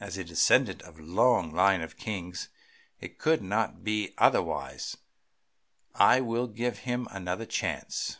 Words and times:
As 0.00 0.16
a 0.16 0.22
descendant 0.22 0.82
of 0.82 1.00
a 1.00 1.02
long 1.02 1.50
line 1.50 1.80
of 1.80 1.96
kings 1.96 2.48
it 3.00 3.18
could 3.18 3.42
not 3.42 3.82
be 3.82 4.14
otherwise. 4.16 4.96
I 5.96 6.20
will 6.20 6.46
give 6.46 6.78
him 6.86 7.08
another 7.10 7.46
chance. 7.46 8.18